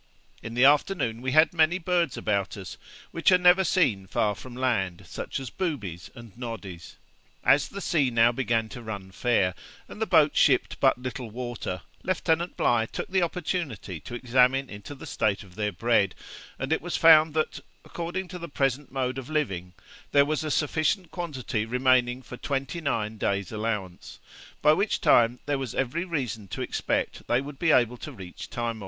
In 0.41 0.55
the 0.55 0.65
afternoon 0.65 1.21
we 1.21 1.31
had 1.33 1.53
many 1.53 1.77
birds 1.77 2.17
about 2.17 2.57
us, 2.57 2.75
which 3.11 3.31
are 3.31 3.37
never 3.37 3.63
seen 3.63 4.07
far 4.07 4.33
from 4.33 4.55
land, 4.55 5.05
such 5.07 5.39
as 5.39 5.51
boobies 5.51 6.09
and 6.15 6.35
noddies.' 6.35 6.95
As 7.43 7.67
the 7.67 7.81
sea 7.81 8.09
now 8.09 8.31
began 8.31 8.67
to 8.69 8.81
run 8.81 9.11
fair, 9.11 9.53
and 9.87 10.01
the 10.01 10.07
boat 10.07 10.35
shipped 10.35 10.79
but 10.79 10.97
little 10.99 11.29
water, 11.29 11.83
Lieutenant 12.01 12.57
Bligh 12.57 12.87
took 12.87 13.09
the 13.09 13.21
opportunity 13.21 13.99
to 13.99 14.15
examine 14.15 14.71
into 14.71 14.95
the 14.95 15.05
state 15.05 15.43
of 15.43 15.53
their 15.53 15.71
bread; 15.71 16.15
and 16.57 16.73
it 16.73 16.81
was 16.81 16.97
found 16.97 17.35
that, 17.35 17.59
according 17.85 18.27
to 18.29 18.39
the 18.39 18.49
present 18.49 18.91
mode 18.91 19.19
of 19.19 19.29
living, 19.29 19.73
there 20.13 20.25
was 20.25 20.43
a 20.43 20.49
sufficient 20.49 21.11
quantity 21.11 21.63
remaining 21.63 22.23
for 22.23 22.37
twenty 22.37 22.81
nine 22.81 23.19
days' 23.19 23.51
allowance, 23.51 24.17
by 24.63 24.73
which 24.73 24.99
time 24.99 25.37
there 25.45 25.59
was 25.59 25.75
every 25.75 26.05
reason 26.05 26.47
to 26.47 26.63
expect 26.63 27.27
they 27.27 27.39
would 27.39 27.59
be 27.59 27.71
able 27.71 27.97
to 27.97 28.11
reach 28.11 28.49
Timor. 28.49 28.79